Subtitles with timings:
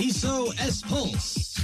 [0.00, 1.60] SOS Pulse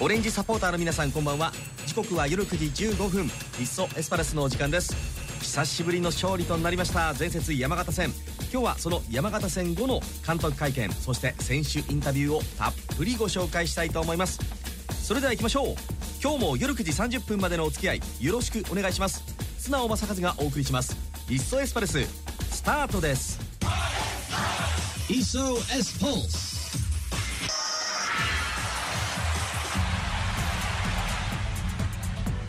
[0.00, 1.52] オレンジサポーターの皆さんこんばんは。
[1.84, 3.26] 時刻は夜9時15分。
[3.26, 3.28] い
[3.64, 4.96] っそエスパルスのお時間です。
[5.42, 7.12] 久しぶりの勝利となりました。
[7.18, 8.10] 前節山形戦。
[8.50, 10.90] 今日はその山形戦後の監督会見。
[10.90, 14.38] そして選手インタビューをたっぷりご紹介したいと思います。
[15.02, 15.74] それでは行きましょう。
[16.22, 19.37] 今日も夜9時30分までのお付き合いよろしくお願いします。
[19.70, 20.96] 直正和がお送りします。
[21.28, 22.02] いっそエスパルス
[22.50, 23.38] スタートです。
[25.08, 26.48] SOS Pulse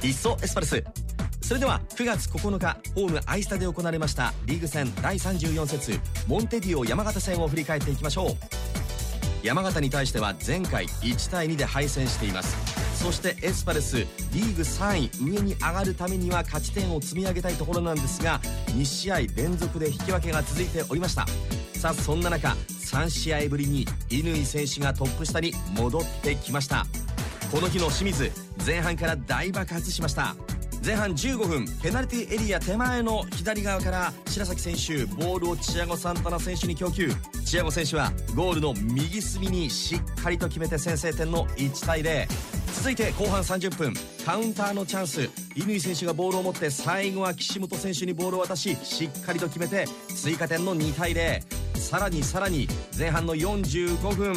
[0.01, 0.83] いっそエスパルス。
[1.41, 8.69] それでは9月9日ホームアイスタで行われましたリーグ戦第34節モンテディオ山形戦を振り返っていきましょう。
[9.41, 12.68] 山形に対しては前回1対2で敗戦しています
[12.99, 21.25] そしてエスパルスリーグ3位上に上がるためには勝ち点を積み上げたいところなんですが2試合連続で引き分けが続いておりました。
[21.73, 26.85] さあそんな中3試合ぶりに乾選手がトップ下に戻ってきました。
[27.51, 28.31] この日の清水
[28.65, 30.35] 前半から大爆発しました。
[30.85, 37.11] 前半15分ペナルティエリア手前の左側から白崎選手ボールをチアゴ・サンタナ選手に供給。
[37.45, 42.27] チアゴ選手はゴールの右隅にしっかりと決めて先制点の1対0
[42.75, 43.93] 続いて後半30分
[44.25, 45.29] カウンターのチャンス。
[45.57, 51.41] 乾選手がボールを持って最後は岸本選手にボールを渡ししっかりと決めて追加点の2対0
[51.77, 54.35] さらにさらに前半の45分。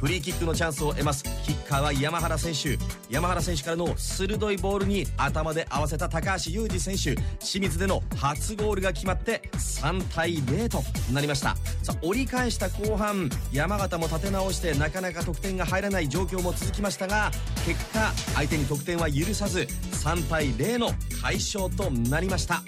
[0.00, 1.22] フリーキックのチャンスを得ます。
[1.44, 2.78] キッカーは山原選手。
[3.10, 7.20] 山原選手からの鋭いボールに頭で合わせた高橋裕二選手。
[7.38, 11.54] 清水での初ゴールが決まって3対0となりました。
[11.82, 17.30] さあ折り返した後半山形も立て直してなかなか得点が入らない状況も続きましたが
[17.66, 19.66] 結果相手に得点は許さず
[20.02, 22.62] 3対0の快勝となりました。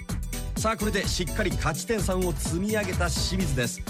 [0.57, 3.81] さあこれでしっかり勝ち点3を積み上げた清水です。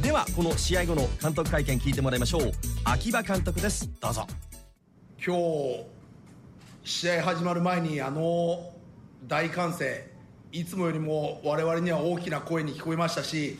[0.00, 2.52] ではこの試合後の監督会見聞いてもらいましょう。
[2.84, 3.90] 秋葉監督です。
[4.00, 4.26] どうぞ。
[5.24, 5.84] 今日
[6.82, 8.72] 試合始まる前にあの
[9.26, 10.08] 大歓声
[10.50, 13.58] いつもよりも我々には大きな声に聞こえましたし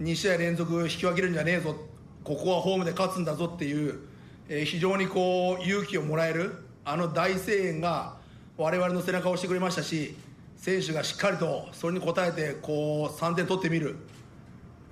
[0.00, 1.76] 2試合連続引き分けるんじゃねえぞ
[2.24, 4.00] ここはホームで勝つんだぞっていう、
[4.48, 8.16] えー非常にこう勇気をもらえるあの大声援が
[8.58, 10.16] 我々の背中を押してくれましたし
[10.56, 13.96] 選手がしっかりとそれに応えてこう3点取ってみる、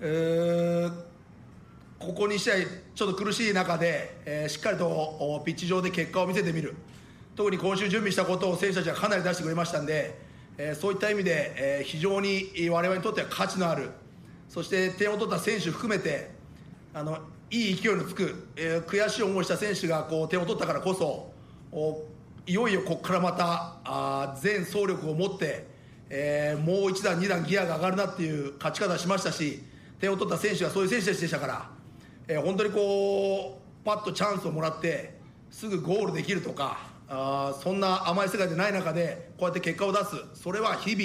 [0.04, 0.92] えー
[2.00, 2.54] ここ2試合
[2.96, 6.74] ちょっと苦しい中で、えーしっかりとピッチ上で結果を見せてみる。
[7.36, 10.18] 特に今週準備したことを選手たちはかなり出してくれましたんで、
[10.58, 13.90] えーそういった意味で、えー非常に我々にとっては価値のある。
[14.48, 16.30] そして点を取った選手含めて
[16.92, 17.18] あの
[17.52, 21.30] いい勢いのつく、えー悔しい思いした選手がこう点を取ったからこそ
[21.70, 22.02] お
[22.48, 25.68] いよいよここからまたあ全総力を持って、
[26.10, 29.62] えーもう一段二段ギアが上がるなっていう勝ち方をしましたし
[30.02, 31.70] 点を取った選手はそういう選手たちでしたから、
[32.26, 35.14] えー本当にこうパッとチャンスをもらって
[35.50, 40.16] すぐゴールできるとかあそんな甘い世界でない中でこうやって結果を出す。
[40.34, 41.02] それは日々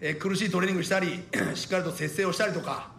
[0.00, 1.22] えー苦しいトレーニングしたり
[1.56, 2.90] しっかりと節制をしたりとか、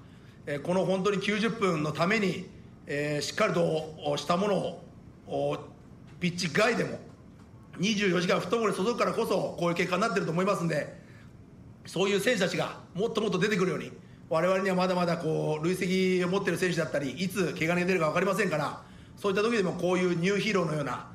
[0.48, 2.50] えーこの本当に90分のために、
[2.88, 4.80] えーしっかりとしたもの
[5.28, 5.60] を
[6.20, 7.00] ピッチ外でも
[7.80, 11.00] 24時間フットボールに注ぐからこそこういう結果になってると思いますんで
[11.86, 13.92] そういう選手たちがもっともっと出てくるように
[14.30, 18.82] 我々にはまだまだこう累積を持っている選手だったりいつ怪我人が出るか分かりませんから
[19.16, 21.08] そういった時でもこういうニューヒーローのような、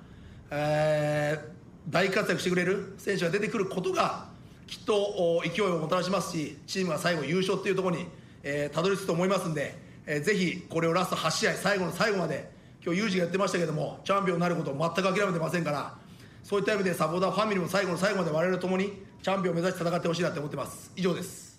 [0.50, 4.28] えー大活躍してくれる選手が出てくることが
[4.66, 8.06] きっと勢いをもたらしますしチームが最後優勝っていうところに、
[8.42, 9.74] えーたどり着くと思いますんで、
[10.06, 12.50] えーぜひこれをラスト8試合最後の最後まで
[12.84, 15.94] 今日ユージが言ってましたけどもチャンピオンになることを全く諦めてませんから
[16.44, 18.92] そういった意味でサポーターファミリーも最後の最後まで我々ともに
[19.22, 20.92] チャンピオンを目指して戦ってほしいなって思ってます。
[20.96, 21.49] 以上です。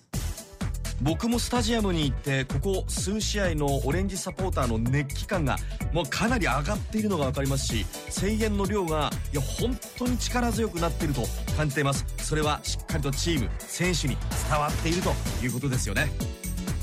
[1.02, 5.56] 僕もスタジアムに行ってここ数試合のオレンジサポーターの熱気感が
[5.92, 11.22] もうかなり上がっているのが分かりますし声援の量がいや本当に力強くなっていると
[11.56, 12.04] 感じています。
[12.18, 14.16] それはしっかりとチーム選手に
[14.48, 15.12] 伝わっていると
[15.42, 16.08] いうことですよね。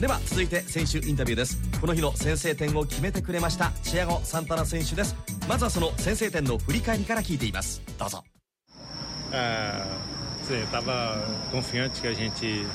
[0.01, 1.57] では続いて選手インタビューです。
[1.79, 5.15] この日の先制点を決めてくれましたチアゴ・サンタナ選手です。
[5.47, 7.81] まずはその先制点の振り返りから聞いています。
[7.97, 8.23] どうぞ。
[9.31, 9.83] É,
[10.47, 12.65] sim, eu estava confiante que a gente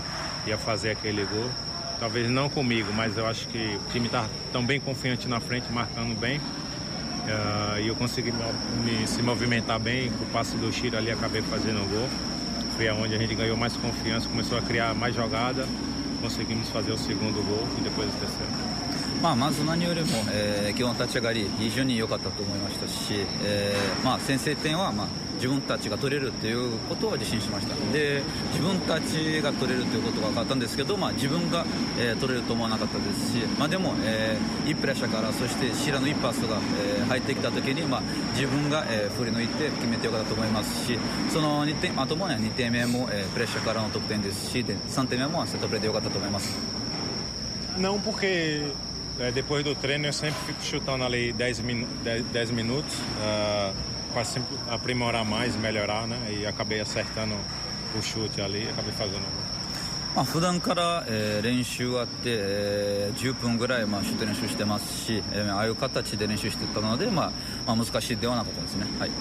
[0.45, 1.49] ia fazer aquele gol.
[1.99, 5.71] Talvez não comigo, mas eu acho que o time está tão bem confiante na frente,
[5.71, 6.39] marcando bem.
[7.27, 11.11] É, e eu consegui me, me- se movimentar bem, com o passe do Chiro ali
[11.11, 12.07] acabei fazendo o gol.
[12.77, 15.67] Foi aonde a gente ganhou mais confiança, começou a criar mais jogada,
[16.21, 18.69] conseguimos fazer o segundo gol e depois o terceiro.
[19.21, 27.74] まあ、まず何よりも、えー、今日の立ち上がり非常に良かったと思いましたし、えーまあ、先制点は、まあ 自分たちが取れるということは自信しました。
[27.92, 28.22] で
[28.52, 31.64] 自分たちが取れるということが分かったんですけど、まあ、自分が、
[31.98, 36.58] えー、取れると思わなかったですし、まあ、でも、えー、いいプレッシャーからそしてシラのいいパスが、
[36.98, 38.02] えー、入ってきた時に、まあ、
[38.32, 40.98] 自分が、えー、振り抜いて決めてよかったと思いますし
[41.30, 46.54] その2点あともね2点目も、えー、プレッシャーからの得点ですしで3点目もセットプレーでよかったと思います。
[47.76, 48.72] Não porque
[49.18, 52.98] É, depois do treino eu sempre fico chutando ali 10, min 10, 10 minutos.
[53.20, 53.72] Uh,
[54.13, 56.17] para sempre aprimorar mais, melhorar, né?
[56.29, 57.35] E acabei acertando
[57.97, 59.25] o chute ali, acabei fazendo.
[60.15, 67.31] まあ普段から、えー、練習あって、えー、10分ぐらい、まあ、シュート練習してますし、えー、ああいう形で練習してたので、まあ
[67.67, 68.85] まあ、難しいではなかったですね。
[68.99, 69.11] はい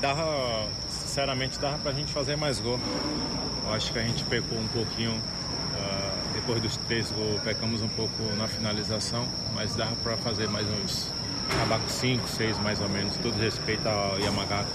[0.00, 2.80] Dava, sinceramente, dava para a gente fazer mais gol.
[3.68, 5.12] Eu acho que a gente pecou um pouquinho
[6.34, 9.24] Depois dos três gols, pecamos um pouco na finalização,
[9.54, 11.08] mas dava para fazer mais uns.
[11.63, 13.15] Abaco 5, 6 mais ou menos.
[13.17, 14.67] Todo respeito ao Yamagata.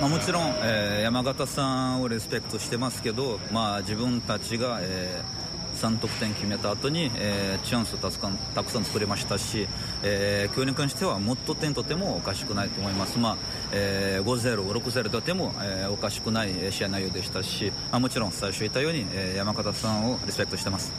[0.00, 5.48] まあ、もちろん、えー、山形さんをリスペクトしてますけど、まあ、自分たちが、えー
[5.78, 8.18] 3得点決めた後に、えー、チャンスをたく
[8.54, 9.68] たくさん作れましたし、
[10.02, 13.36] えー、今日に関してはもっと点取ってもおかしくないと思います、まあ
[13.72, 20.92] えー、5-0、6-0とても、えー、おかしくない試合内容でしたし、まあ、もちろん最初言ったように、えー、山形さんをリスペクトしてます。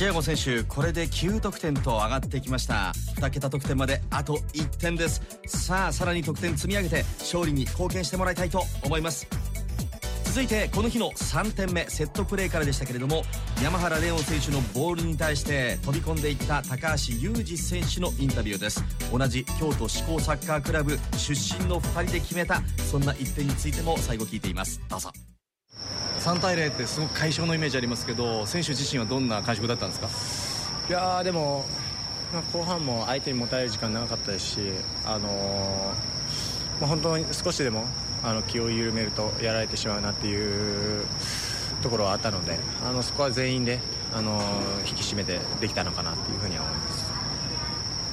[0.00, 2.94] チアゴ選手これで9得点と上がってきました。
[3.18, 5.20] 2桁得点まであと1点です。
[5.46, 9.26] さあさらに得点積み上げて勝利に貢献してもらいたいと思います。
[10.24, 13.24] 続いてこの日の3点目セットプレーからでしたけれども
[13.62, 18.82] 山原レオン選手のボールに対して飛び込んでいった高橋裕二選手のインタビューです。
[19.12, 24.80] 同じ京都志向サッカークラブ出身の2人で決めたそんな1点についても最後聞いています。
[24.88, 25.12] どうぞ。
[26.20, 30.08] 3対0ってすごく快勝のイメージありますけど選手自身はどんな感触だったんですか？
[30.88, 31.64] いやでも、
[32.32, 34.60] まあ、後半も相手に持たれる時間長かったですし、
[35.06, 35.30] あのー
[36.80, 37.84] まあ、本当に少しでも
[38.22, 41.06] あの気を緩めるとやられてしまうなっていう
[41.82, 43.78] ところはあったのであのそこは全員で
[44.12, 44.42] あの
[44.86, 47.10] 引き締めてできたのかなというふうには思います。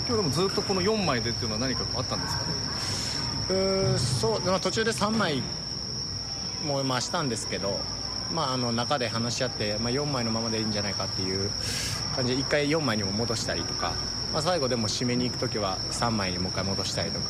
[0.07, 3.53] 今日でもずっとこの4枚でっていうのは何かあったんですか？
[3.53, 5.44] うそう、まあ、途中で3枚
[6.65, 7.77] もまあしたんですけど、
[8.33, 11.50] まあ、あの中で話し合って、まあ、4枚のままでいいんじゃないかっていう
[12.15, 13.94] 感じで1回4枚にも戻したりとか、
[14.33, 17.29] まあ、最後でも締めに行く時は3枚にもう一回戻したりとか。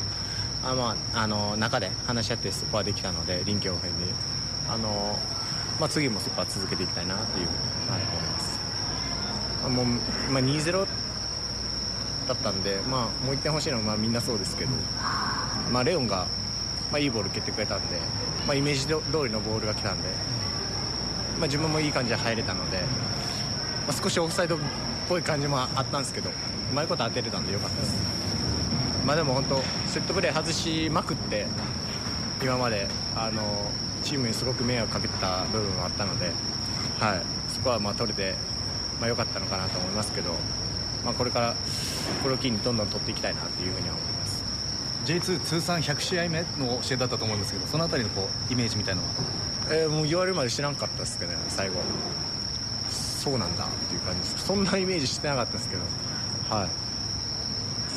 [0.64, 4.12] あまあ、あの中で話し合ってそこはできたので臨機応変に
[4.68, 5.16] あの、
[5.78, 7.52] まあ、次もそこは続けていきたいなというふう
[7.84, 8.58] に、はい、思います。
[9.68, 10.86] もうまあ、2-0
[12.26, 14.70] だったんで、まあ、もう1点欲しいのはまあみんなそうですけど、
[15.72, 16.26] まあ、レオンが、
[16.90, 17.96] まあ、いいボール蹴ってくれたんで、
[18.46, 20.08] まあ、イメージ通りのボールが来たんで、
[21.38, 22.84] まあ、自分もいい感じで入れたので、ま
[23.90, 24.58] あ、少しオフサイドっ
[25.08, 27.94] ぽい感じもあったんですけどうまいこと当てれたんでよかったです。
[29.06, 31.46] まあ、でも本当セットプレー外しまくって
[32.42, 32.86] 今まで
[33.16, 33.70] あの
[34.02, 36.26] チームにすごく迷惑かけてた部分はあったので、
[37.00, 38.34] はい、そこはまあ取れて、
[39.00, 40.32] まあ、かったのかなと思いますけど、
[41.04, 41.54] まあ、これから
[42.22, 44.17] これを機にどんどん取っていきたいなというふうには思います
[45.08, 49.14] J2 通算100試合目の試合だったと思いますけどその辺りのこうイメージみたいなのは、
[49.70, 51.76] えー、もう言われるまで知らんかったですけどね最後。
[52.90, 54.46] そうなんだっていう感じです。
[54.46, 55.82] そんなイメージしてなかったですけど。
[56.54, 56.68] はい。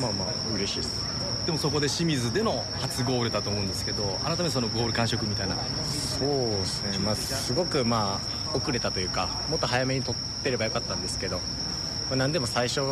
[0.00, 1.00] まあまあ嬉しいです。
[1.46, 5.56] でもそこで清水での初ゴールだと思うんですけど改めてそのゴール感触みたいな。
[5.84, 8.20] そうですね、まあ、すごくま
[8.52, 11.42] あ遅れたというかもっと早めに取ってればよかったんですけど、ま
[12.12, 12.84] あ、何でも最初っ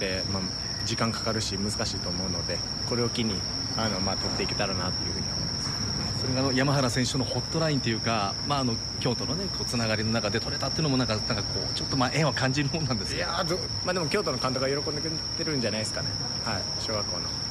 [0.00, 0.42] てまあ
[0.84, 2.58] 時間かかるし難しいと思うので
[2.88, 3.34] これを機に
[3.76, 6.20] あのまあ取っていけたらなというふうに思います。
[6.20, 13.28] それがあの山原選手のホットラインというか、まあ、あの京都の、ね、こうつながりの中で取れたっていうのもなんかなんかこうちょっとまあ縁は感じるもんなんですいや
[13.84, 16.08] まあ、でも京都の監督が喜んでくれてるんじゃないですかね、
[16.44, 17.50] はい、小学校の。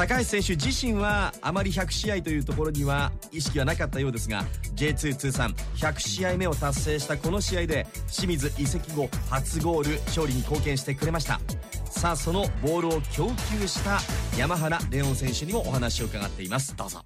[0.00, 11.38] 高橋選手自身はあまり100試合というところには意識はなかったようですが J2 通算100試合目を達成したこの試合で清水移籍後初ゴール勝利に貢献してくれました
[11.90, 13.98] さあそのボールを供給した
[14.38, 16.74] 山原レオン選手にもお話を伺っています。
[16.76, 17.00] どうぞ。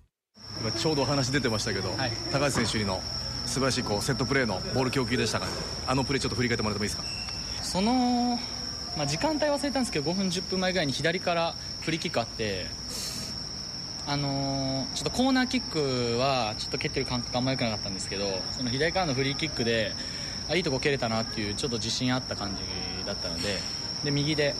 [0.60, 3.00] 今ちょうどお話出てましたけど、はい、高橋選手の
[3.46, 5.50] 素晴らしいこうセットプレーのボール供給でしたから、
[5.90, 7.04] あのプレーちょっと振り返ってもらってもいいですか？
[7.64, 8.38] その
[8.96, 12.66] まあ、時間帯忘れたんですけど5分10分前ぐらいに左からフリーキックあって
[14.06, 19.92] あのー、ちょっとコーナーキックはちょっと蹴ってる感覚あんま良くなかったんですけどその左からのフリーキックで
[20.48, 23.58] あいいとこ蹴れたなっていうちょっと自信あった感じだったので
[24.04, 24.54] で右で、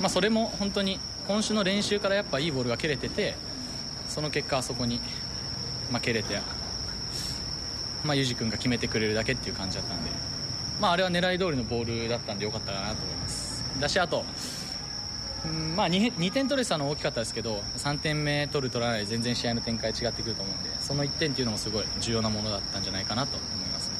[0.00, 3.34] まあ、それも本当に今週の練習からやっぱいいボールが蹴れてて
[4.08, 5.00] その結果あそこに、
[5.90, 6.40] まあ、蹴れて、
[8.04, 10.10] まあ、ユージ君が決めてくれるだけっていう感じだったんで、
[10.80, 13.64] まあ、あれは狙い通りのボールだったんでよかったかなと思います。
[13.78, 14.24] だしあと
[15.44, 23.90] うんまあ 2, 2点取れたの大きかったですけど3点目取る取らない全然試合の展開違ってくると思うんでその1点っていうのもすごい重要なものだったんじゃないかなと思います、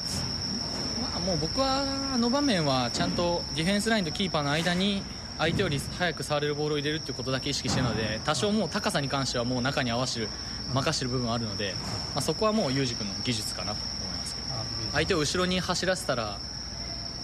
[1.00, 5.02] まあ、もう僕はあの場面はちゃんとディフェンスラインとキーパーの間に
[5.38, 10.28] 相手より早く触れるボールを入れるっていうことだけ意識してるので多少もう高さに関してはもう中に合わせる
[10.74, 11.74] 任してる部分はあるので、
[12.14, 14.48] まあ、そこはもうユージ君の技術かなと思いますけど。
[14.92, 16.38] 相手を後ろに走らせたら、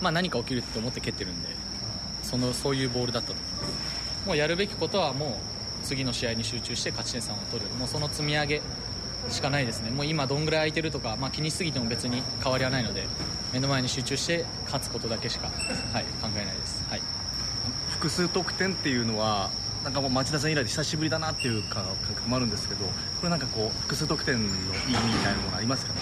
[0.01, 1.49] まあ、何か起きるって思って蹴ってるんで
[2.23, 3.35] そのそういうボールだったと。
[3.35, 5.39] 思いますもうやるべきことはも
[5.83, 7.71] う次の試合に集中して勝ち点3を取る。
[7.75, 8.63] もうその積み上げ
[9.29, 9.91] しかないですね。
[9.91, 13.07] もう今どんぐらい空いてるとか、まあ、気にしすぎても別に変わりはないので
[13.53, 17.03] 目の前に集中して勝つことだけしか、はい、考えないです、はい、
[18.05, 19.49] 複数得点っていうのは
[19.83, 22.91] なんかもう町田さん以来で久しぶりだなっていう感覚もあるんですけどこ
[23.23, 24.95] れなんかこう複数得点の意味み
[25.25, 26.01] たいなものありますかね？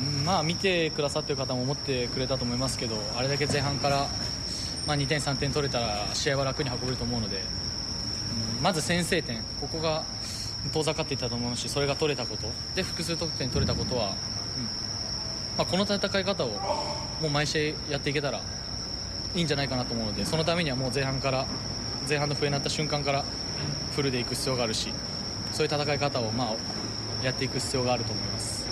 [0.00, 4.08] うんまあ見てくださってる方も思ってくれたと思いますけどあれだけ前半から、
[4.86, 9.42] まあ、2点3点取れたら試合は楽に運べると思うので、うんまず先制点。
[9.60, 10.04] ここが
[10.72, 12.50] 遠ざかっていたと思うしそれが取れたこと。
[12.74, 14.12] で複数得点取れたことは、うん
[15.58, 16.48] まあ、この戦い方を
[17.20, 18.40] もう毎試合やっていけたら
[19.34, 21.46] いいんじゃないかなと思うのでそのためにはもう前半から
[22.08, 23.24] 前半の笛になった瞬間から
[23.94, 24.92] フルでいく必要があるし
[25.52, 26.56] そういう戦い方をまあ
[27.24, 28.66] やっていく必要があると思います。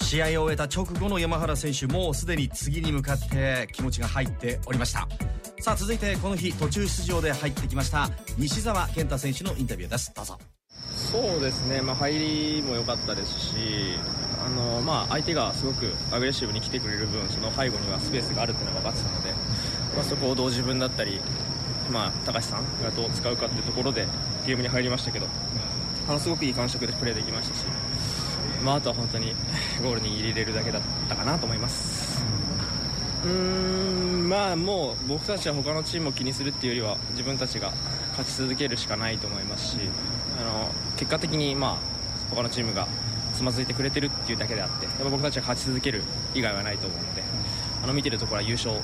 [0.00, 5.08] 試合を終えた直後の山原選手もうすでに次に向かって気持ちが入っておりました。
[5.60, 10.12] さあ続いてこの日途中出場で入ってきました西澤健太選手のインタビューです。
[10.14, 10.38] どうぞ。
[10.68, 13.54] そうですね、まあ、入りも良かったですし
[14.44, 19.30] あの、まあ、相手がすごくアグレッシブに来てくれる分その背後にはスペースがあるっていうのが分かってたので、
[19.94, 21.20] まあ、そこをどう自分だったり、
[21.90, 24.06] まあ、高橋さんがどう使うかっていうところで
[24.46, 25.26] ゲームに入りましたけど
[26.08, 27.64] あのすごくいい感触でプレーできましたし、
[28.64, 29.34] まあ、あとは本当に
[29.82, 32.22] ゴールに入れれるだけだったかなと思います。
[33.24, 37.72] うーんまあもう僕たちは他のチームを気にするっていうよりは自分たちが
[38.10, 39.78] 勝ち続けるしかないと思いますし
[40.40, 42.88] あの結果的にまあ他のチームが
[43.34, 46.02] つまずいてくれてるっていうだけであってやっぱ僕たちは勝ち続ける
[46.34, 47.22] 以外はないと思うので
[47.82, 48.74] あの見てるところは優勝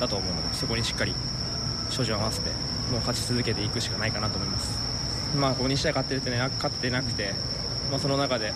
[0.00, 1.14] だと思うのでそこにしっかり
[1.90, 2.50] 照準を合わせて
[2.90, 4.78] もう勝ち続けていくしかないかなと思います
[5.36, 7.32] まあここ2試合勝ってるってね勝ってなくて、
[7.90, 8.52] まあ、その中で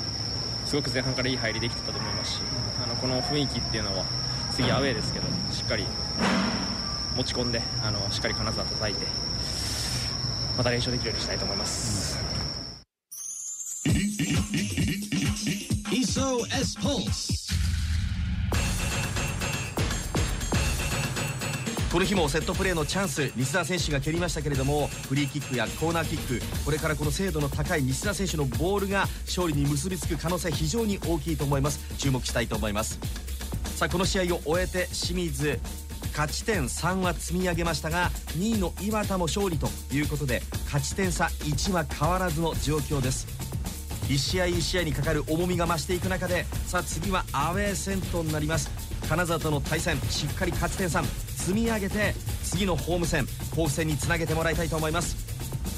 [0.67, 2.41] すごく前半からいい入りできてたと思いますし
[2.83, 4.05] あのこの雰囲気っていうのは
[4.53, 5.85] 次アウェーですけどしっかり
[7.17, 9.07] 持ち込んであのしっかり金沢叩いて
[10.57, 12.32] また練習できるようにしたいと思います。
[16.73, 17.53] SOS Pulse.
[21.93, 32.99] この日もセットプレーのチャンス西田選手が蹴りましたけれどもフリーキックやコーナーキックこれからこの精度の高い西田選手のボールが勝利に結びつく可能性非常に大きいと思います注目したいと思います
[33.77, 35.61] さあこの試合を終えて清水
[36.13, 43.52] 勝ち点3は積み上げましたが2位の岩田も勝利ということで勝ち点差1は変わらずの状況です
[44.09, 48.71] 1試合1試合にかかる重みが増していく中でさあ次はアウェー戦となります。
[49.09, 51.05] 金沢との対戦しっかり勝ち点3
[51.37, 55.17] 積み上げて次のホーム戦甲府戦につなげてもらいたいと思います。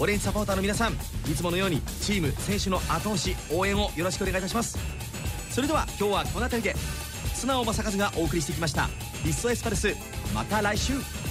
[0.01, 0.97] オレンジサポーターの皆さんい
[1.37, 4.79] つものようにチーム選手の後押し応援をよろしくお願いいたします。
[5.51, 6.75] それでは今日はこの辺りで
[7.35, 8.89] 素直正和がお送りしてきました。
[9.25, 9.95] リストエスパルス
[10.35, 11.24] また来週。